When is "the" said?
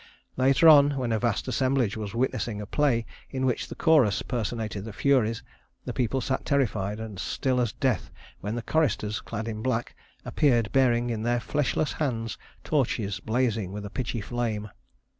3.67-3.75, 4.83-4.93, 5.85-5.93, 8.55-8.63